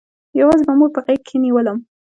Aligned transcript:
يوازې 0.39 0.63
به 0.67 0.73
مور 0.79 0.89
په 0.95 1.01
غېږ 1.05 1.19
کښې 1.27 1.37
نېولم. 1.43 1.77